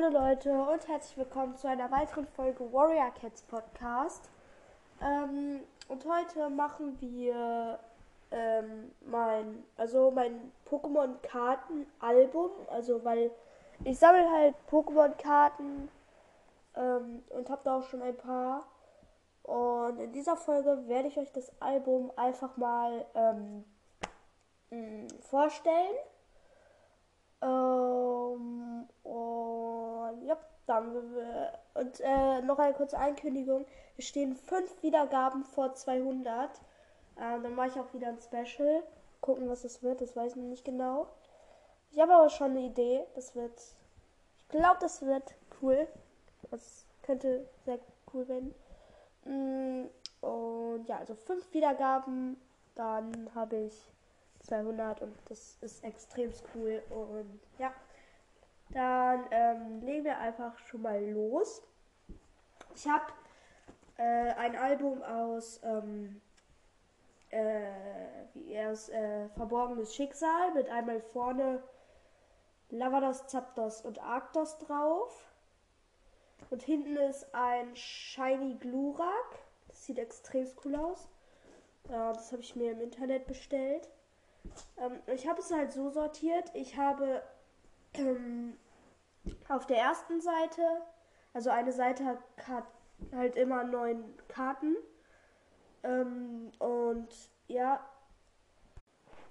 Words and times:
Hallo 0.00 0.16
Leute 0.16 0.52
und 0.52 0.86
herzlich 0.86 1.16
willkommen 1.16 1.56
zu 1.56 1.68
einer 1.68 1.90
weiteren 1.90 2.24
Folge 2.24 2.72
Warrior 2.72 3.10
Cats 3.20 3.42
Podcast. 3.42 4.30
Ähm, 5.02 5.60
und 5.88 6.04
heute 6.04 6.50
machen 6.50 6.96
wir 7.00 7.80
ähm, 8.30 8.92
mein, 9.06 9.64
also 9.76 10.12
mein 10.12 10.52
Pokémon 10.70 11.16
Karten 11.22 11.86
Album, 11.98 12.50
also 12.70 13.04
weil 13.04 13.32
ich 13.84 13.98
sammle 13.98 14.30
halt 14.30 14.54
Pokémon 14.70 15.16
Karten 15.20 15.88
ähm, 16.76 17.24
und 17.30 17.50
habe 17.50 17.62
da 17.64 17.78
auch 17.78 17.84
schon 17.84 18.02
ein 18.02 18.16
paar. 18.16 18.68
Und 19.42 19.98
in 19.98 20.12
dieser 20.12 20.36
Folge 20.36 20.86
werde 20.86 21.08
ich 21.08 21.18
euch 21.18 21.32
das 21.32 21.50
Album 21.60 22.12
einfach 22.14 22.56
mal 22.56 23.04
ähm, 23.16 23.64
mh, 24.70 25.08
vorstellen. 25.22 25.96
Ähm, 27.40 28.88
und 29.02 29.67
dann 30.68 30.94
und 31.74 32.00
äh, 32.00 32.42
noch 32.42 32.58
eine 32.58 32.74
kurze 32.74 32.98
Ankündigung. 32.98 33.66
Es 33.96 34.06
stehen 34.06 34.36
fünf 34.36 34.82
Wiedergaben 34.82 35.44
vor 35.44 35.74
200. 35.74 36.50
Ähm, 37.20 37.42
dann 37.42 37.54
mache 37.54 37.68
ich 37.68 37.80
auch 37.80 37.92
wieder 37.94 38.08
ein 38.08 38.18
Special. 38.20 38.82
Gucken, 39.20 39.48
was 39.48 39.64
es 39.64 39.82
wird. 39.82 40.00
Das 40.00 40.14
weiß 40.14 40.32
ich 40.32 40.36
noch 40.36 40.48
nicht 40.48 40.64
genau. 40.64 41.08
Ich 41.90 41.98
habe 41.98 42.14
aber 42.14 42.28
schon 42.30 42.52
eine 42.52 42.66
Idee. 42.66 43.04
Das 43.14 43.34
wird. 43.34 43.58
Ich 44.38 44.48
glaube, 44.48 44.78
das 44.80 45.02
wird 45.02 45.34
cool. 45.60 45.88
Das 46.50 46.84
könnte 47.02 47.48
sehr 47.64 47.78
cool 48.12 48.28
werden. 48.28 48.54
Mm, 49.24 49.88
und 50.24 50.84
ja, 50.86 50.98
also 50.98 51.14
fünf 51.14 51.52
Wiedergaben. 51.52 52.40
Dann 52.74 53.30
habe 53.34 53.56
ich 53.56 53.90
200 54.44 55.02
und 55.02 55.14
das 55.28 55.56
ist 55.60 55.82
extrem 55.82 56.32
cool. 56.54 56.82
Und 56.90 57.40
ja, 57.58 57.72
dann 58.70 59.26
ähm, 59.30 59.80
legen 59.82 60.04
wir 60.04 60.18
einfach 60.18 60.58
schon 60.58 60.82
mal 60.82 61.02
los. 61.10 61.62
Ich 62.74 62.86
habe 62.86 63.12
äh, 63.96 64.32
ein 64.34 64.56
Album 64.56 65.02
aus 65.02 65.60
ähm, 65.64 66.20
äh, 67.30 68.50
erst 68.50 68.90
äh, 68.90 69.28
Verborgenes 69.30 69.94
Schicksal 69.94 70.52
mit 70.54 70.68
einmal 70.68 71.00
vorne 71.00 71.62
Lavados, 72.70 73.26
Zapdos 73.26 73.82
und 73.82 74.02
Arctos 74.02 74.58
drauf. 74.58 75.24
Und 76.50 76.62
hinten 76.62 76.96
ist 76.96 77.34
ein 77.34 77.74
Shiny 77.74 78.54
Glurak. 78.54 79.38
Das 79.68 79.84
sieht 79.84 79.98
extrem 79.98 80.46
cool 80.64 80.76
aus. 80.76 81.08
Das 81.88 82.32
habe 82.32 82.42
ich 82.42 82.54
mir 82.54 82.72
im 82.72 82.82
Internet 82.82 83.26
bestellt. 83.26 83.88
Ähm, 84.76 85.00
ich 85.06 85.26
habe 85.26 85.40
es 85.40 85.50
halt 85.50 85.72
so 85.72 85.90
sortiert. 85.90 86.50
Ich 86.54 86.76
habe 86.76 87.22
ähm, 87.94 88.56
auf 89.48 89.66
der 89.66 89.78
ersten 89.78 90.20
Seite, 90.20 90.62
also 91.32 91.50
eine 91.50 91.72
Seite 91.72 92.18
hat 92.46 92.64
halt 93.12 93.36
immer 93.36 93.64
neun 93.64 94.04
Karten. 94.28 94.76
Ähm, 95.82 96.50
und 96.58 97.08
ja, 97.46 97.84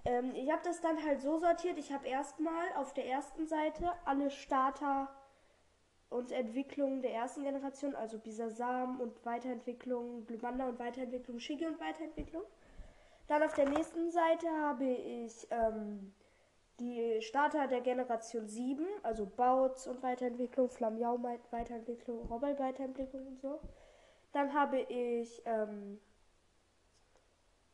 ähm, 0.06 0.34
ich 0.36 0.52
habe 0.52 0.62
das 0.64 0.82
dann 0.82 1.04
halt 1.04 1.22
so 1.22 1.38
sortiert. 1.38 1.78
Ich 1.78 1.92
habe 1.92 2.08
erstmal 2.08 2.72
auf 2.76 2.94
der 2.94 3.06
ersten 3.06 3.46
Seite 3.46 3.92
alle 4.06 4.30
Starter 4.30 5.10
und 6.10 6.32
Entwicklungen 6.32 7.02
der 7.02 7.14
ersten 7.14 7.44
Generation, 7.44 7.94
also 7.96 8.18
Bisasam 8.18 9.02
und 9.02 9.26
Weiterentwicklung, 9.26 10.26
Glumanda 10.26 10.70
und 10.70 10.80
Weiterentwicklung, 10.80 11.40
Shigi 11.40 11.66
und 11.66 11.80
Weiterentwicklung. 11.80 12.44
Dann 13.28 13.44
auf 13.44 13.54
der 13.54 13.70
nächsten 13.70 14.10
Seite 14.10 14.50
habe 14.50 14.86
ich 14.86 15.46
ähm, 15.52 16.14
die 16.80 17.22
Starter 17.22 17.68
der 17.68 17.82
Generation 17.82 18.48
7, 18.48 18.86
also 19.04 19.26
Bautz 19.26 19.88
und 19.88 20.04
Weiterentwicklung, 20.04 20.70
Flammiau 20.70 21.20
Weiterentwicklung, 21.52 22.28
Robbel 22.28 22.58
Weiterentwicklung 22.60 23.28
und 23.28 23.40
so. 23.40 23.60
Dann 24.34 24.54
habe 24.54 24.80
ich 24.82 25.42
ähm, 25.46 26.00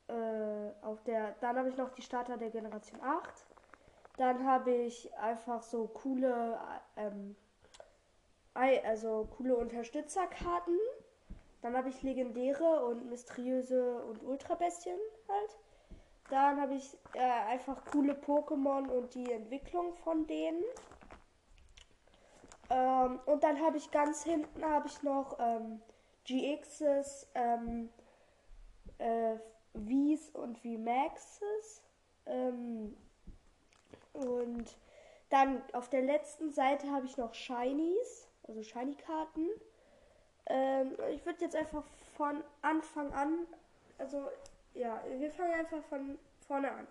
äh, 0.07 0.71
auf 0.81 1.03
der, 1.03 1.35
dann 1.41 1.57
habe 1.57 1.69
ich 1.69 1.77
noch 1.77 1.89
die 1.89 2.01
Starter 2.01 2.37
der 2.37 2.49
Generation 2.49 3.01
8. 3.01 3.45
Dann 4.17 4.45
habe 4.45 4.71
ich 4.71 5.13
einfach 5.15 5.63
so 5.63 5.87
coole, 5.87 6.59
ähm, 6.95 7.35
also 8.53 9.27
coole 9.35 9.55
Unterstützerkarten 9.55 10.77
dann 11.63 11.77
habe 11.77 11.87
ich 11.87 12.03
legendäre 12.03 12.85
und 12.85 13.09
mysteriöse 13.09 14.03
und 14.03 14.21
Ultrabestien 14.21 14.99
halt. 15.29 15.57
Dann 16.33 16.59
habe 16.59 16.73
ich 16.73 16.97
äh, 17.13 17.19
einfach 17.19 17.85
coole 17.91 18.13
Pokémon 18.13 18.87
und 18.89 19.13
die 19.13 19.31
Entwicklung 19.31 19.93
von 19.93 20.25
denen. 20.25 20.63
Ähm, 22.71 23.19
und 23.27 23.43
dann 23.43 23.61
habe 23.61 23.77
ich 23.77 23.91
ganz 23.91 24.23
hinten 24.23 24.65
habe 24.65 24.87
ich 24.87 25.03
noch 25.03 25.37
ähm, 25.37 25.79
GXs, 26.25 27.27
ähm, 27.35 27.91
äh, 28.97 29.35
Vs 29.75 30.31
und 30.31 30.57
VMAXs. 30.57 31.83
Ähm, 32.25 32.97
und 34.13 34.75
dann 35.29 35.61
auf 35.73 35.87
der 35.91 36.01
letzten 36.01 36.49
Seite 36.49 36.91
habe 36.91 37.05
ich 37.05 37.15
noch 37.15 37.35
Shinies, 37.35 38.27
also 38.47 38.63
Shiny-Karten. 38.63 39.49
Ähm, 40.47 40.97
ich 41.11 41.23
würde 41.27 41.41
jetzt 41.41 41.55
einfach 41.55 41.83
von 42.17 42.43
Anfang 42.63 43.13
an, 43.13 43.45
also 43.99 44.27
ja, 44.73 45.01
wir 45.17 45.31
fangen 45.31 45.53
einfach 45.53 45.83
von 45.83 46.17
vorne 46.47 46.71
an. 46.71 46.87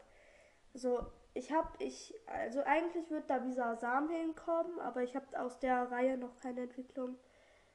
Also 0.75 1.07
ich 1.35 1.53
habe, 1.53 1.69
ich, 1.79 2.15
also 2.27 2.63
eigentlich 2.65 3.11
wird 3.11 3.29
da 3.29 3.39
dieser 3.39 3.77
Samen 3.77 4.11
hinkommen, 4.11 4.79
aber 4.81 5.03
ich 5.03 5.15
habe 5.17 5.41
aus 5.41 5.59
der 5.59 5.91
Reihe 5.91 6.17
noch 6.17 6.37
keine 6.37 6.63
Entwicklung. 6.63 7.17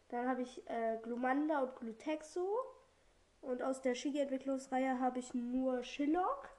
Dann 0.10 0.28
habe 0.28 0.42
ich 0.42 0.68
äh, 0.70 0.98
Glumanda 1.04 1.60
und 1.60 1.76
Glutexo. 1.76 2.48
Und 3.42 3.62
aus 3.62 3.82
der 3.82 3.94
Shigi-Entwicklungsreihe 3.94 5.00
habe 5.00 5.20
ich 5.20 5.34
nur 5.34 5.84
Shillock. 5.84 6.50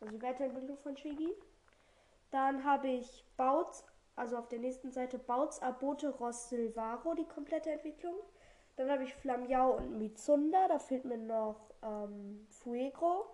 Also 0.00 0.16
die 0.16 0.22
Weiterentwicklung 0.22 0.78
von 0.78 0.96
Shigi. 0.96 1.34
Dann 2.30 2.64
habe 2.64 2.88
ich 2.88 3.24
Bautz 3.36 3.84
also 4.18 4.36
auf 4.36 4.48
der 4.48 4.58
nächsten 4.58 4.90
Seite 4.90 5.18
Bautz, 5.18 5.60
Abote, 5.60 6.10
Ross, 6.10 6.48
Silvaro, 6.48 7.14
die 7.14 7.24
komplette 7.24 7.70
Entwicklung. 7.70 8.16
Dann 8.76 8.90
habe 8.90 9.04
ich 9.04 9.14
Flammiau 9.14 9.76
und 9.76 9.96
Mizunda, 9.96 10.68
da 10.68 10.78
fehlt 10.78 11.04
mir 11.04 11.16
noch 11.16 11.67
ähm, 11.82 12.46
Fuegro. 12.50 13.26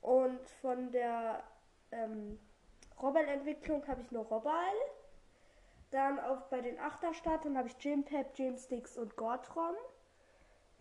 Und 0.00 0.48
von 0.60 0.90
der 0.90 1.42
ähm, 1.90 2.38
Robal-Entwicklung 3.00 3.86
habe 3.86 4.02
ich 4.02 4.10
nur 4.10 4.24
Robal. 4.26 4.74
Dann 5.90 6.18
auch 6.18 6.42
bei 6.42 6.60
den 6.60 6.78
Achterstartern 6.78 7.56
habe 7.56 7.68
ich 7.68 7.78
Gympep, 7.78 8.34
Gymsticks 8.34 8.98
und 8.98 9.16
Gortron. 9.16 9.74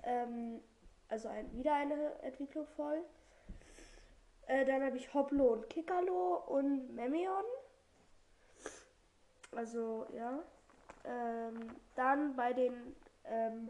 Ähm, 0.04 0.60
also 1.10 1.28
ein, 1.28 1.56
wieder 1.56 1.76
eine 1.76 2.20
Entwicklung 2.22 2.66
voll. 2.76 3.04
Äh, 4.48 4.66
dann 4.66 4.84
habe 4.84 4.98
ich 4.98 5.14
Hoplo 5.14 5.54
und 5.54 5.70
Kikalo 5.70 6.44
und 6.48 6.96
Memeon. 6.96 7.46
Also, 9.56 10.08
ja. 10.16 10.40
Ähm, 11.06 11.68
dann 11.96 12.36
bei 12.36 12.54
den, 12.54 12.96
ähm, 13.26 13.70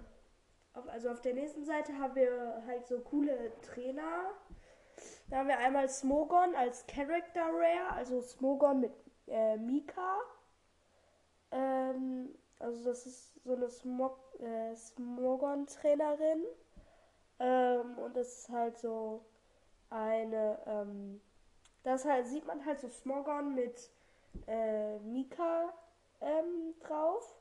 also 0.74 1.10
auf 1.10 1.22
der 1.22 1.34
nächsten 1.34 1.64
Seite 1.66 1.98
haben 1.98 2.16
wir 2.16 2.64
halt 2.68 2.88
so 2.88 3.00
coole 3.00 3.52
Trainer. 3.62 4.32
Da 5.30 5.38
haben 5.38 5.48
wir 5.48 5.58
einmal 5.58 5.90
Smogon 5.90 6.56
als 6.56 6.86
Character 6.88 7.46
Rare, 7.46 7.94
also 7.94 8.22
Smogon 8.22 8.82
mit 8.82 8.94
äh, 9.28 9.58
Mika. 9.58 10.18
Ähm, 11.52 12.36
also 12.60 12.84
das 12.86 13.06
ist 13.06 13.44
so 13.44 13.56
eine 13.56 13.70
Smog, 13.70 14.18
äh, 14.40 14.76
Smogon-Trainerin. 14.76 16.46
Ähm, 17.40 17.98
und 17.98 18.16
das 18.16 18.40
ist 18.40 18.50
halt 18.50 18.78
so 18.78 19.26
eine, 19.90 20.60
ähm, 20.66 21.22
das 21.84 22.06
halt 22.06 22.28
sieht 22.28 22.46
man 22.46 22.66
halt 22.66 22.80
so 22.80 22.90
Smogon 22.90 23.56
mit 23.56 23.92
äh, 24.48 25.00
Mika 25.00 25.74
ähm, 26.22 26.74
drauf. 26.80 27.40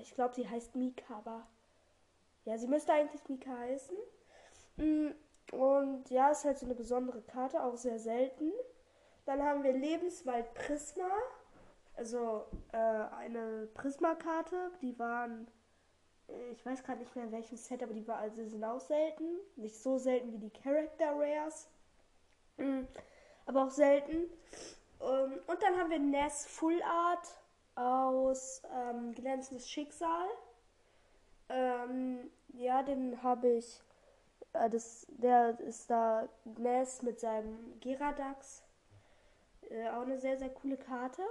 Ich 0.00 0.14
glaube, 0.14 0.34
sie 0.34 0.48
heißt 0.48 0.76
Mika, 0.76 1.16
aber 1.18 1.44
ja, 2.44 2.58
sie 2.58 2.66
müsste 2.66 2.92
eigentlich 2.92 3.28
Mika 3.28 3.50
heißen. 3.56 3.96
Mm, 4.76 5.10
und 5.52 6.10
ja, 6.10 6.30
ist 6.30 6.44
halt 6.44 6.58
so 6.58 6.66
eine 6.66 6.74
besondere 6.74 7.22
Karte, 7.22 7.62
auch 7.62 7.76
sehr 7.76 7.98
selten. 7.98 8.52
Dann 9.26 9.42
haben 9.42 9.62
wir 9.62 9.72
Lebenswald 9.72 10.52
Prisma. 10.54 11.10
Also 11.94 12.46
äh, 12.72 12.76
eine 12.76 13.68
Prisma-Karte. 13.74 14.72
Die 14.80 14.98
waren, 14.98 15.46
ich 16.52 16.64
weiß 16.64 16.82
gerade 16.82 17.00
nicht 17.00 17.14
mehr 17.14 17.26
in 17.26 17.32
welchem 17.32 17.56
Set, 17.56 17.82
aber 17.82 17.92
die 17.92 18.06
war, 18.08 18.16
also 18.16 18.44
sind 18.48 18.64
auch 18.64 18.80
selten. 18.80 19.24
Nicht 19.56 19.80
so 19.80 19.98
selten 19.98 20.32
wie 20.32 20.38
die 20.38 20.50
Character 20.50 21.12
Rares. 21.14 21.68
Mhm. 22.56 22.88
Aber 23.46 23.64
auch 23.64 23.70
selten. 23.70 24.30
Ähm, 25.00 25.40
und 25.46 25.62
dann 25.62 25.78
haben 25.78 25.90
wir 25.90 25.98
Ness 25.98 26.46
Full 26.46 26.82
Art 26.82 27.28
aus 27.74 28.62
ähm, 28.74 29.12
Glänzendes 29.14 29.68
Schicksal. 29.68 30.28
Ähm, 31.52 32.30
ja, 32.54 32.82
den 32.82 33.22
habe 33.22 33.48
ich. 33.48 33.80
Äh, 34.52 34.70
das, 34.70 35.06
der 35.08 35.60
ist 35.60 35.90
da 35.90 36.28
Ness 36.58 37.02
mit 37.02 37.20
seinem 37.20 37.78
Geradax. 37.80 38.62
Äh, 39.70 39.88
auch 39.90 40.02
eine 40.02 40.18
sehr, 40.18 40.38
sehr 40.38 40.50
coole 40.50 40.76
Karte. 40.76 41.22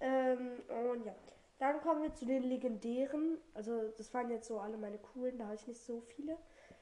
Ähm, 0.00 0.60
und 0.68 1.06
ja. 1.06 1.14
Dann 1.58 1.80
kommen 1.80 2.02
wir 2.02 2.12
zu 2.14 2.26
den 2.26 2.42
legendären. 2.42 3.38
Also, 3.54 3.88
das 3.96 4.12
waren 4.12 4.30
jetzt 4.30 4.48
so 4.48 4.58
alle 4.58 4.76
meine 4.76 4.98
coolen, 4.98 5.38
da 5.38 5.44
habe 5.44 5.54
ich 5.54 5.66
nicht 5.66 5.80
so 5.80 6.00
viele. 6.00 6.36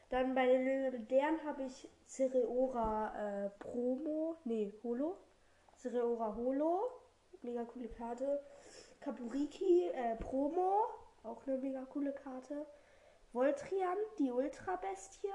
Dann 0.09 0.35
bei 0.35 0.47
den 0.47 0.65
legendären 0.65 1.39
habe 1.45 1.65
ich 1.65 1.89
Cereora 2.07 3.47
äh, 3.47 3.51
Promo, 3.59 4.37
nee, 4.45 4.73
Holo. 4.83 5.17
Cereora 5.77 6.35
Holo, 6.37 6.83
mega 7.43 7.65
coole 7.65 7.89
Karte. 7.89 8.43
Kapuriki 9.01 9.89
äh, 9.89 10.17
Promo, 10.17 10.85
auch 11.25 11.47
eine 11.47 11.59
mega 11.59 11.85
coole 11.87 12.13
Karte. 12.13 12.67
Voltrian, 13.33 13.97
die 14.19 14.31
Ultra-Bestie. 14.31 15.29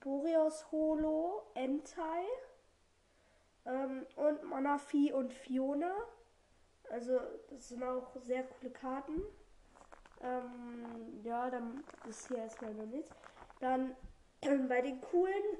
Boreos 0.00 0.70
Holo, 0.70 1.42
Entei. 1.54 2.24
Ähm, 3.66 4.06
und 4.16 4.42
Manafi 4.44 5.12
und 5.12 5.32
Fiona. 5.32 5.92
Also, 6.90 7.18
das 7.48 7.68
sind 7.68 7.82
auch 7.82 8.16
sehr 8.16 8.44
coole 8.44 8.70
Karten. 8.70 9.22
Ähm, 10.22 11.20
ja, 11.22 11.50
dann 11.50 11.84
ist 12.08 12.28
hier 12.28 12.38
erstmal 12.38 12.74
noch 12.74 12.86
nichts. 12.86 13.10
Dann 13.60 13.94
bei 14.68 14.80
den 14.80 15.00
coolen 15.00 15.58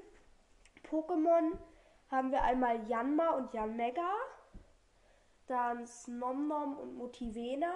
Pokémon 0.89 1.57
haben 2.09 2.31
wir 2.31 2.43
einmal 2.43 2.87
Yanma 2.87 3.31
und 3.31 3.53
Yanmega. 3.53 4.11
Dann 5.47 5.85
Snomnom 5.85 6.77
und 6.77 6.95
Motivena. 6.95 7.73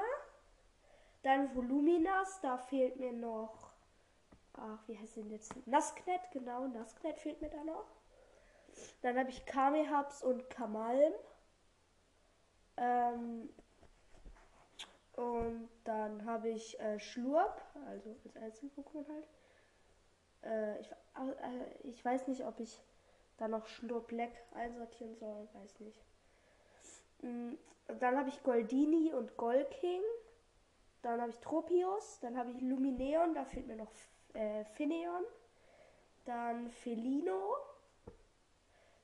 Dann 1.25 1.55
Voluminas, 1.55 2.39
da 2.41 2.55
fehlt 2.55 2.99
mir 2.99 3.11
noch. 3.11 3.71
Ach, 4.53 4.77
wie 4.85 4.95
heißt 4.95 5.17
denn 5.17 5.31
jetzt? 5.31 5.55
Nasknet, 5.65 6.21
genau, 6.29 6.67
Nasknet 6.67 7.17
fehlt 7.17 7.41
mir 7.41 7.49
da 7.49 7.63
noch. 7.63 7.87
Dann 9.01 9.17
habe 9.17 9.31
ich 9.31 9.43
Kamehubs 9.47 10.21
und 10.21 10.47
Kamalm. 10.51 11.13
Ähm, 12.77 13.49
und 15.13 15.67
dann 15.85 16.25
habe 16.25 16.49
ich 16.49 16.79
äh, 16.79 16.99
Schlurp, 16.99 17.59
also 17.87 18.15
als 18.35 18.61
Einzel-Pokémon 18.61 19.07
halt. 19.09 19.27
Äh, 20.43 20.79
ich, 20.81 20.91
äh, 20.91 21.87
ich 21.89 22.05
weiß 22.05 22.27
nicht, 22.27 22.45
ob 22.45 22.59
ich 22.59 22.79
da 23.37 23.47
noch 23.47 23.65
Schlurp 23.65 24.09
Black 24.09 24.31
einsortieren 24.53 25.15
soll, 25.15 25.47
weiß 25.53 25.79
nicht. 25.79 25.99
Mhm, 27.23 27.57
dann 27.99 28.15
habe 28.15 28.29
ich 28.29 28.43
Goldini 28.43 29.11
und 29.11 29.35
Golking. 29.37 30.03
Dann 31.05 31.21
habe 31.21 31.29
ich 31.29 31.39
Tropius. 31.39 32.19
Dann 32.21 32.35
habe 32.35 32.49
ich 32.49 32.61
Lumineon, 32.61 33.35
da 33.35 33.45
fehlt 33.45 33.67
mir 33.67 33.75
noch 33.75 33.91
äh, 34.33 34.65
Fineon. 34.65 35.23
Dann 36.25 36.71
Felino. 36.71 37.55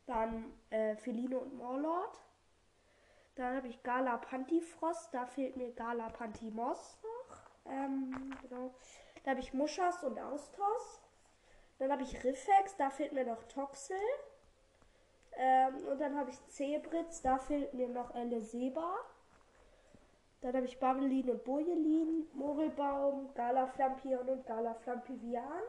Dann 0.08 0.52
äh, 0.72 0.96
Felino 0.96 1.38
und 1.38 1.56
Morlord. 1.56 2.20
Dann 3.36 3.56
habe 3.56 3.68
ich 3.68 3.84
Gala 3.84 4.18
Pantifrost, 4.18 5.14
da 5.14 5.26
fehlt 5.26 5.56
mir 5.58 5.72
Gala 5.74 6.10
Pantimos 6.10 6.98
noch. 7.04 7.72
Ähm, 7.72 8.36
genau. 8.42 8.74
Da 9.24 9.32
habe 9.32 9.40
ich 9.40 9.54
Muschas 9.54 10.04
und 10.04 10.20
Austos. 10.20 11.02
Dann 11.78 11.92
habe 11.92 12.02
ich 12.02 12.24
Riffex, 12.24 12.76
da 12.78 12.90
fehlt 12.90 13.14
mir 13.14 13.26
noch 13.26 13.44
Toxel. 13.44 13.96
Ähm, 15.34 15.76
und 15.88 16.02
dann 16.02 16.18
habe 16.18 16.32
ich 16.32 16.48
Zebritz, 16.48 17.22
da 17.22 17.38
fehlt 17.38 17.74
mir 17.74 17.88
noch 17.88 18.14
Eleseba. 18.16 18.96
Dann 20.42 20.56
habe 20.56 20.66
ich 20.66 20.80
Babelin 20.80 21.30
und 21.30 21.44
Bojelin, 21.44 22.26
Mogelbaum, 22.34 23.34
Gala 23.36 23.68
Flampion 23.68 24.28
und 24.28 24.46
Gala 24.46 24.74
Flampivian, 24.74 25.64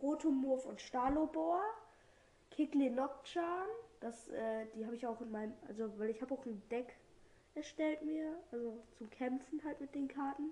Rotomurf 0.00 0.66
und 0.66 0.80
Stalobor, 0.80 1.62
Kikli 2.50 2.90
Nocturne, 2.90 3.68
das, 4.00 4.28
äh, 4.28 4.66
die 4.74 4.84
habe 4.84 4.96
ich 4.96 5.06
auch 5.06 5.20
in 5.20 5.30
meinem, 5.30 5.52
also 5.68 5.98
weil 5.98 6.10
ich 6.10 6.20
habe 6.20 6.34
auch 6.34 6.44
ein 6.44 6.62
Deck 6.70 6.96
erstellt 7.54 8.02
mir, 8.02 8.34
also 8.50 8.82
zum 8.96 9.10
Kämpfen 9.10 9.62
halt 9.64 9.80
mit 9.80 9.94
den 9.94 10.08
Karten, 10.08 10.50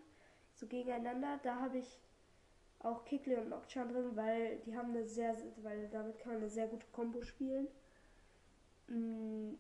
so 0.54 0.66
gegeneinander. 0.66 1.40
Da 1.42 1.56
habe 1.60 1.78
ich 1.78 1.98
auch 2.80 3.04
Kikli 3.04 3.36
und 3.36 3.48
Nocturne 3.48 3.92
drin, 3.92 4.10
weil 4.14 4.58
die 4.66 4.76
haben 4.76 4.90
eine 4.90 5.04
sehr, 5.04 5.36
weil 5.62 5.88
damit 5.88 6.18
kann 6.18 6.32
man 6.32 6.42
eine 6.42 6.50
sehr 6.50 6.68
gute 6.68 6.86
Combo 6.92 7.22
spielen. 7.22 7.68
Mm, 8.88 9.54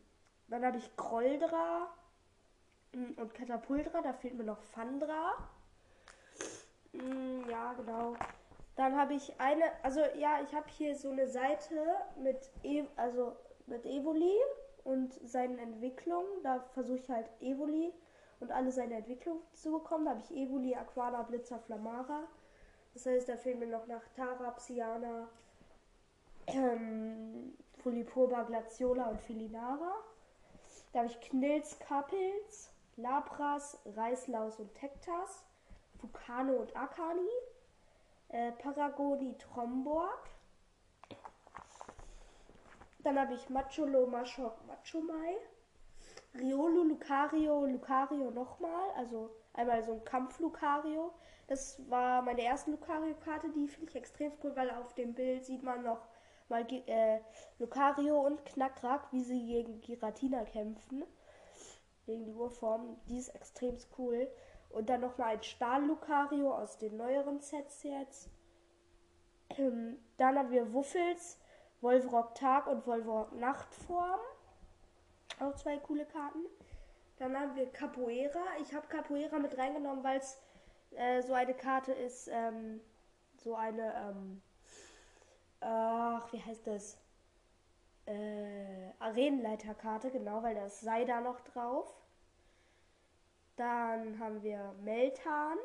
dann 0.48 0.64
habe 0.64 0.78
ich 0.78 0.96
Groldra 0.96 1.86
mm, 1.86 1.99
und 2.92 3.34
Katapultra, 3.34 4.02
da 4.02 4.12
fehlt 4.12 4.34
mir 4.34 4.44
noch 4.44 4.62
Fandra. 4.62 5.34
Mm, 6.92 7.48
ja, 7.48 7.72
genau. 7.74 8.14
Dann 8.76 8.96
habe 8.96 9.14
ich 9.14 9.38
eine, 9.38 9.64
also 9.82 10.00
ja, 10.16 10.40
ich 10.42 10.54
habe 10.54 10.66
hier 10.70 10.96
so 10.96 11.10
eine 11.10 11.28
Seite 11.28 11.74
mit, 12.16 12.50
e 12.62 12.84
also 12.96 13.36
mit 13.66 13.84
Evoli 13.86 14.36
und 14.84 15.12
seinen 15.28 15.58
Entwicklungen. 15.58 16.42
Da 16.42 16.60
versuche 16.72 16.98
ich 16.98 17.10
halt 17.10 17.28
Evoli 17.40 17.92
und 18.40 18.50
alle 18.50 18.72
seine 18.72 18.94
Entwicklungen 18.94 19.42
zu 19.52 19.70
bekommen. 19.70 20.06
Da 20.06 20.12
habe 20.12 20.22
ich 20.24 20.36
Evoli, 20.36 20.74
Aquana, 20.74 21.22
Blitzer, 21.22 21.58
Flamara. 21.58 22.24
Das 22.94 23.06
heißt, 23.06 23.28
da 23.28 23.36
fehlen 23.36 23.60
mir 23.60 23.66
noch 23.68 23.86
nach 23.86 24.02
Tara, 24.16 24.50
Psyana, 24.52 25.28
ähm, 26.48 27.56
Fulipurba, 27.82 28.42
Glaciola 28.42 29.10
und 29.10 29.20
Filinara. 29.20 29.94
Da 30.92 31.00
habe 31.00 31.08
ich 31.08 31.20
Knils, 31.20 31.78
Kapils, 31.78 32.72
Labras, 33.00 33.78
Reislaus 33.96 34.58
und 34.58 34.74
Tektas, 34.74 35.44
Vulcano 36.00 36.54
und 36.54 36.76
Akani, 36.76 37.28
äh, 38.28 38.52
Paragoni, 38.52 39.36
Tromborg, 39.38 40.30
dann 43.02 43.18
habe 43.18 43.34
ich 43.34 43.48
Macholo, 43.48 44.06
Machok, 44.06 44.58
Machomai. 44.66 45.36
Riolo, 46.38 46.82
Lucario, 46.82 47.64
Lucario 47.66 48.30
nochmal. 48.30 48.90
Also 48.96 49.30
einmal 49.54 49.82
so 49.82 49.94
ein 49.94 50.04
Kampf-Lucario. 50.04 51.12
Das 51.46 51.80
war 51.88 52.22
meine 52.22 52.42
erste 52.42 52.70
Lucario-Karte. 52.70 53.50
Die 53.50 53.68
finde 53.68 53.90
ich 53.90 53.96
extrem 53.96 54.32
cool, 54.42 54.54
weil 54.54 54.70
auf 54.70 54.94
dem 54.94 55.14
Bild 55.14 55.44
sieht 55.44 55.62
man 55.62 55.82
noch 55.82 56.06
mal 56.48 56.66
äh, 56.70 57.20
Lucario 57.58 58.20
und 58.20 58.44
Knackrak, 58.44 59.12
wie 59.12 59.22
sie 59.22 59.46
gegen 59.46 59.80
Giratina 59.80 60.44
kämpfen. 60.44 61.04
Gegen 62.06 62.24
die 62.24 62.34
Urform. 62.34 62.98
Die 63.08 63.18
ist 63.18 63.34
extrem 63.34 63.76
cool. 63.98 64.28
Und 64.70 64.88
dann 64.88 65.00
nochmal 65.00 65.34
ein 65.34 65.42
Stahl-Lucario 65.42 66.54
aus 66.54 66.78
den 66.78 66.96
neueren 66.96 67.40
Sets 67.40 67.82
jetzt. 67.82 68.30
Ähm, 69.50 69.98
dann 70.16 70.38
haben 70.38 70.50
wir 70.50 70.72
Wuffels 70.72 71.40
Wolfrock 71.80 72.34
Tag 72.34 72.66
und 72.66 72.86
Wolfrock 72.86 73.32
Nachtform. 73.32 74.20
Auch 75.40 75.54
zwei 75.54 75.78
coole 75.78 76.04
Karten. 76.06 76.46
Dann 77.16 77.38
haben 77.38 77.56
wir 77.56 77.70
Capoeira. 77.70 78.42
Ich 78.60 78.74
habe 78.74 78.86
Capoeira 78.86 79.38
mit 79.38 79.56
reingenommen, 79.56 80.04
weil 80.04 80.18
es 80.18 80.38
äh, 80.92 81.22
so 81.22 81.32
eine 81.32 81.54
Karte 81.54 81.92
ist, 81.92 82.28
ähm, 82.28 82.80
so 83.36 83.54
eine, 83.54 83.94
ähm, 83.94 84.42
ach, 85.60 86.32
wie 86.32 86.42
heißt 86.42 86.66
das? 86.66 86.98
Äh, 88.10 88.92
Arenenleiterkarte, 88.98 90.10
genau, 90.10 90.42
weil 90.42 90.56
das 90.56 90.80
sei 90.80 91.04
da 91.04 91.20
noch 91.20 91.40
drauf. 91.42 91.94
Dann 93.54 94.18
haben 94.18 94.42
wir 94.42 94.74
Meltan. 94.82 95.56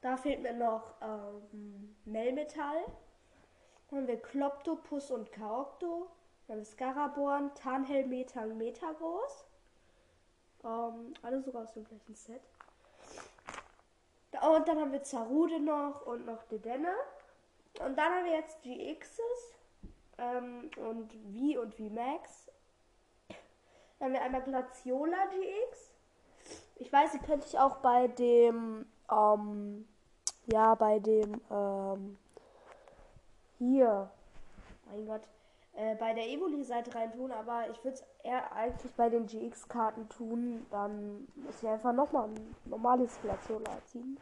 Da 0.00 0.16
fehlt 0.16 0.40
mir 0.40 0.54
noch 0.54 0.94
ähm, 1.02 1.96
Melmetall. 2.06 2.82
Dann 3.88 3.98
haben 3.98 4.08
wir 4.08 4.22
Kloptopus 4.22 5.10
und 5.10 5.32
Kaokto. 5.32 6.08
Dann 6.46 6.56
haben 6.56 6.60
wir 6.60 6.64
Scaraborn, 6.64 7.54
Tarnhelmetang, 7.54 8.56
Metagroß. 8.56 9.44
Ähm, 10.64 11.12
alle 11.20 11.42
sogar 11.42 11.64
aus 11.64 11.72
dem 11.74 11.84
gleichen 11.84 12.14
Set. 12.14 12.42
Und 14.32 14.66
dann 14.66 14.80
haben 14.80 14.92
wir 14.92 15.02
Zarude 15.02 15.60
noch 15.60 16.06
und 16.06 16.24
noch 16.24 16.42
Dedenne. 16.44 16.94
Und 17.80 17.98
dann 17.98 18.14
haben 18.14 18.24
wir 18.24 18.32
jetzt 18.32 18.62
GXs 18.62 19.59
ähm, 20.20 20.70
und 20.76 21.12
V 21.12 21.60
und 21.60 21.74
V 21.74 21.82
Max. 21.84 22.50
Dann 23.98 24.06
haben 24.06 24.12
wir 24.12 24.22
einmal 24.22 24.42
Glaciola 24.42 25.26
GX. 25.26 25.90
Ich 26.76 26.92
weiß, 26.92 27.12
die 27.12 27.18
könnte 27.18 27.46
ich 27.46 27.58
auch 27.58 27.76
bei 27.76 28.08
dem, 28.08 28.86
ähm, 29.10 29.86
ja, 30.46 30.74
bei 30.74 30.98
dem, 30.98 31.40
ähm, 31.50 32.18
hier, 33.58 34.10
mein 34.86 35.06
Gott, 35.06 35.22
äh, 35.74 35.94
bei 35.96 36.14
der 36.14 36.28
Evoli-Seite 36.28 36.94
reintun, 36.94 37.30
aber 37.30 37.68
ich 37.70 37.84
würde 37.84 37.98
es 37.98 38.04
eher 38.24 38.52
eigentlich 38.52 38.94
bei 38.94 39.08
den 39.08 39.26
GX-Karten 39.26 40.08
tun. 40.08 40.66
Dann 40.70 41.28
muss 41.36 41.62
ich 41.62 41.68
einfach 41.68 41.92
nochmal 41.92 42.28
ein 42.28 42.54
normales 42.64 43.18
Glaciolα 43.22 43.84
ziehen. 43.86 44.18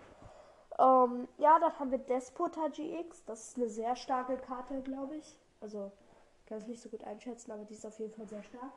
Ähm, 0.79 1.29
ja, 1.39 1.59
dann 1.59 1.79
haben 1.79 1.91
wir 1.91 1.99
Despota 1.99 2.69
GX. 2.69 3.25
Das 3.25 3.49
ist 3.49 3.57
eine 3.57 3.69
sehr 3.69 3.97
starke 3.97 4.37
Karte, 4.37 4.81
glaube 4.83 5.17
ich. 5.17 5.39
Also, 5.61 5.93
kann 6.47 6.59
es 6.59 6.67
nicht 6.67 6.81
so 6.81 6.89
gut 6.89 7.05
einschätzen, 7.05 7.53
aber 7.53 7.65
die 7.65 7.75
ist 7.75 7.87
auf 7.87 7.99
jeden 7.99 8.13
Fall 8.13 8.27
sehr 8.27 8.43
stark. 8.43 8.73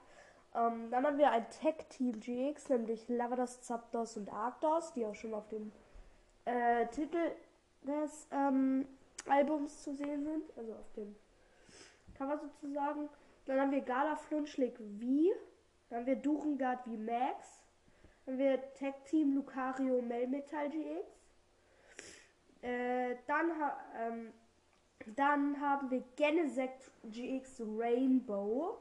Ähm, 0.53 0.91
dann 0.91 1.05
haben 1.05 1.17
wir 1.17 1.31
ein 1.31 1.50
Tech-Team 1.50 2.19
GX, 2.19 2.69
nämlich 2.69 3.07
Lavados, 3.07 3.61
Zapdos 3.61 4.17
und 4.17 4.31
Arctos, 4.31 4.91
die 4.93 5.05
auch 5.05 5.15
schon 5.15 5.33
auf 5.33 5.47
dem 5.47 5.71
äh, 6.45 6.88
Titel 6.88 7.31
des 7.83 8.27
ähm, 8.31 8.88
Albums 9.27 9.83
zu 9.83 9.93
sehen 9.93 10.23
sind, 10.23 10.57
also 10.57 10.73
auf 10.73 10.91
dem 10.93 11.15
Cover 12.17 12.38
sozusagen. 12.38 13.09
Dann 13.45 13.59
haben 13.59 13.71
wir 13.71 13.81
Gala 13.81 14.15
Flunschlik 14.15 14.75
wie, 14.79 15.31
dann 15.89 16.00
haben 16.00 16.05
wir 16.05 16.15
Durengard 16.17 16.85
wie 16.85 16.97
Max, 16.97 17.63
Dann 18.25 18.35
haben 18.35 18.39
wir 18.39 18.73
Tag 18.73 19.05
Team 19.05 19.33
Lucario 19.35 20.01
Melmetal 20.01 20.69
GX. 20.69 21.07
Äh, 22.61 23.15
dann, 23.25 23.51
ähm, 23.97 24.33
dann 25.15 25.60
haben 25.60 25.89
wir 25.91 26.03
Genesect 26.15 26.91
GX 27.03 27.62
Rainbow. 27.77 28.77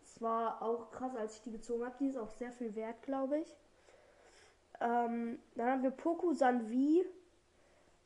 Das 0.00 0.20
war 0.20 0.62
auch 0.62 0.90
krass, 0.90 1.14
als 1.16 1.36
ich 1.36 1.42
die 1.42 1.52
gezogen 1.52 1.84
habe. 1.84 1.96
Die 1.98 2.08
ist 2.08 2.16
auch 2.16 2.30
sehr 2.30 2.52
viel 2.52 2.74
wert, 2.74 3.02
glaube 3.02 3.38
ich. 3.38 3.56
Ähm, 4.80 5.38
dann 5.54 5.68
haben 5.68 5.82
wir 5.82 5.90
Pokusan 5.90 6.68
V. 6.68 7.04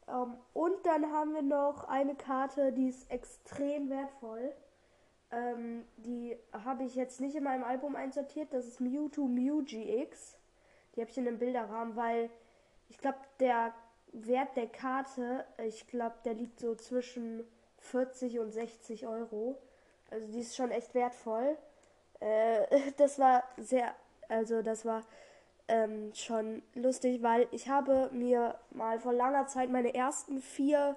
Ähm, 0.08 0.36
und 0.54 0.86
dann 0.86 1.12
haben 1.12 1.34
wir 1.34 1.42
noch 1.42 1.84
eine 1.88 2.14
Karte, 2.14 2.72
die 2.72 2.88
ist 2.88 3.10
extrem 3.10 3.90
wertvoll. 3.90 4.52
Ähm, 5.30 5.84
die 5.98 6.36
habe 6.52 6.84
ich 6.84 6.94
jetzt 6.94 7.20
nicht 7.20 7.34
in 7.36 7.44
meinem 7.44 7.64
Album 7.64 7.96
einsortiert. 7.96 8.52
Das 8.52 8.66
ist 8.66 8.80
Mewtwo 8.80 9.26
Mew 9.26 9.62
GX. 9.62 10.36
Die 10.94 11.00
habe 11.00 11.10
ich 11.10 11.18
in 11.18 11.28
einem 11.28 11.38
Bilderrahmen, 11.38 11.96
weil 11.96 12.30
ich 12.88 12.98
glaube, 12.98 13.18
der 13.40 13.74
Wert 14.12 14.56
der 14.56 14.66
Karte, 14.66 15.44
ich 15.66 15.86
glaube, 15.86 16.16
der 16.24 16.34
liegt 16.34 16.60
so 16.60 16.74
zwischen 16.74 17.44
40 17.78 18.38
und 18.38 18.52
60 18.52 19.06
Euro. 19.06 19.58
Also 20.10 20.26
die 20.28 20.40
ist 20.40 20.56
schon 20.56 20.70
echt 20.70 20.94
wertvoll. 20.94 21.56
Äh, 22.20 22.92
das 22.96 23.18
war 23.18 23.44
sehr, 23.56 23.94
also 24.28 24.62
das 24.62 24.84
war 24.84 25.02
ähm, 25.68 26.12
schon 26.14 26.62
lustig, 26.74 27.22
weil 27.22 27.46
ich 27.50 27.68
habe 27.68 28.08
mir 28.12 28.54
mal 28.70 28.98
vor 28.98 29.12
langer 29.12 29.46
Zeit 29.46 29.70
meine 29.70 29.94
ersten 29.94 30.40
vier 30.40 30.96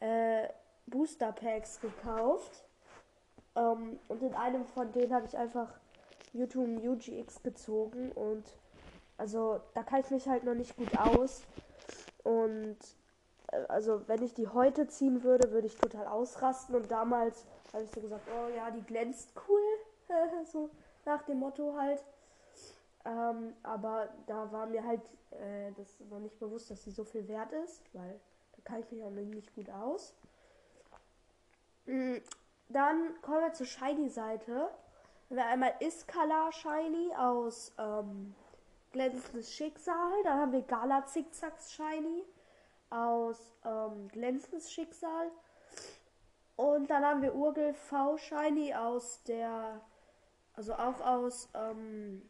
äh, 0.00 0.48
Booster 0.86 1.32
Packs 1.32 1.80
gekauft. 1.80 2.64
Ähm, 3.54 3.98
und 4.08 4.22
in 4.22 4.34
einem 4.34 4.64
von 4.66 4.90
denen 4.92 5.12
habe 5.12 5.26
ich 5.26 5.36
einfach 5.36 5.68
YouTube 6.32 6.82
UGX 6.82 7.42
gezogen 7.42 8.10
und 8.12 8.44
also 9.18 9.60
da 9.74 9.82
kann 9.82 10.00
ich 10.00 10.10
mich 10.10 10.26
halt 10.26 10.44
noch 10.44 10.54
nicht 10.54 10.74
gut 10.76 10.96
aus. 10.98 11.42
Und 12.24 12.78
äh, 13.48 13.64
also 13.68 14.02
wenn 14.08 14.22
ich 14.22 14.34
die 14.34 14.48
heute 14.48 14.86
ziehen 14.88 15.22
würde, 15.22 15.50
würde 15.52 15.66
ich 15.66 15.76
total 15.76 16.06
ausrasten. 16.06 16.74
Und 16.74 16.90
damals 16.90 17.44
habe 17.72 17.84
ich 17.84 17.90
so 17.90 18.00
gesagt, 18.00 18.26
oh 18.28 18.48
ja, 18.56 18.70
die 18.70 18.82
glänzt 18.82 19.32
cool. 19.48 19.62
so 20.44 20.70
nach 21.04 21.22
dem 21.22 21.38
Motto 21.38 21.74
halt. 21.78 22.04
Ähm, 23.04 23.54
aber 23.62 24.08
da 24.26 24.50
war 24.52 24.66
mir 24.66 24.84
halt 24.84 25.02
äh, 25.30 25.72
das 25.76 25.98
noch 26.08 26.20
nicht 26.20 26.38
bewusst, 26.38 26.70
dass 26.70 26.84
sie 26.84 26.90
so 26.90 27.04
viel 27.04 27.26
wert 27.26 27.52
ist, 27.52 27.82
weil 27.92 28.20
da 28.52 28.62
kann 28.64 28.80
ich 28.80 28.90
mich 28.92 29.02
auch 29.02 29.10
nicht 29.10 29.54
gut 29.54 29.68
aus. 29.70 30.14
Mm, 31.86 32.18
dann 32.68 33.20
kommen 33.22 33.40
wir 33.40 33.52
zur 33.52 33.66
Shiny-Seite. 33.66 34.68
Wir 35.30 35.46
einmal 35.46 35.74
Iskala 35.80 36.52
Shiny 36.52 37.12
aus 37.16 37.72
ähm, 37.78 38.34
Glänzendes 38.92 39.52
Schicksal. 39.52 40.22
Dann 40.24 40.38
haben 40.38 40.52
wir 40.52 40.62
Gala 40.62 41.06
Zickzacks 41.06 41.72
Shiny 41.72 42.24
aus 42.90 43.54
ähm, 43.64 44.08
Glänzendes 44.08 44.72
Schicksal. 44.72 45.30
Und 46.56 46.90
dann 46.90 47.04
haben 47.04 47.22
wir 47.22 47.34
Urgel 47.34 47.74
V 47.74 48.16
Shiny 48.18 48.74
aus 48.74 49.22
der, 49.24 49.80
also 50.54 50.74
auch 50.74 51.00
aus 51.00 51.48
ähm, 51.54 52.22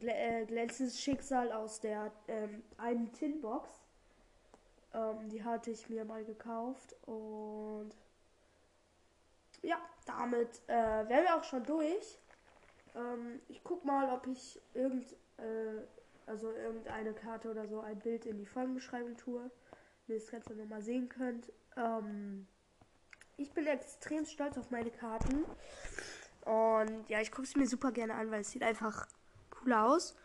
äh, 0.00 0.44
glänzendes 0.46 1.00
Schicksal 1.00 1.52
aus 1.52 1.80
der 1.80 2.10
ähm, 2.28 2.62
einen 2.78 3.12
Tinbox. 3.12 3.70
Ähm, 4.94 5.28
die 5.28 5.44
hatte 5.44 5.70
ich 5.70 5.88
mir 5.88 6.04
mal 6.04 6.24
gekauft 6.24 6.94
und 7.06 7.92
ja, 9.62 9.76
damit 10.06 10.60
äh, 10.66 11.08
wären 11.08 11.24
wir 11.24 11.36
auch 11.36 11.44
schon 11.44 11.64
durch. 11.64 12.18
Ähm, 12.94 13.40
ich 13.48 13.62
guck 13.62 13.84
mal, 13.84 14.10
ob 14.10 14.26
ich 14.26 14.60
irgend, 14.74 15.06
äh, 15.38 15.82
also 16.26 16.50
irgendeine 16.50 17.12
Karte 17.12 17.50
oder 17.50 17.66
so 17.66 17.80
ein 17.80 17.98
Bild 17.98 18.26
in 18.26 18.38
die 18.38 18.46
Folgenbeschreibung 18.46 19.16
tue, 19.16 19.50
wenn 20.06 20.16
ihr 20.16 20.20
das 20.20 20.30
Ganze 20.30 20.54
nochmal 20.54 20.82
sehen 20.82 21.08
könnt. 21.08 21.52
Ähm, 21.76 22.46
ich 23.36 23.52
bin 23.52 23.66
extrem 23.66 24.24
stolz 24.24 24.56
auf 24.58 24.70
meine 24.70 24.90
Karten. 24.90 25.44
Und 26.44 27.08
ja, 27.08 27.20
ich 27.20 27.30
gucke 27.30 27.44
es 27.44 27.56
mir 27.56 27.66
super 27.66 27.92
gerne 27.92 28.14
an, 28.14 28.30
weil 28.30 28.40
es 28.40 28.50
sieht 28.50 28.62
einfach 28.62 29.06
cool 29.60 29.72
aus. 29.72 30.16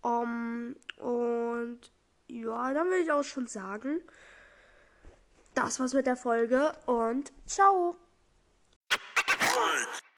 Um, 0.00 0.76
und 0.98 1.80
ja, 2.28 2.72
dann 2.72 2.88
will 2.90 3.02
ich 3.02 3.10
auch 3.10 3.24
schon 3.24 3.48
sagen, 3.48 4.00
das 5.54 5.80
war's 5.80 5.92
mit 5.92 6.06
der 6.06 6.16
Folge 6.16 6.72
und 6.86 7.32
ciao! 7.46 7.96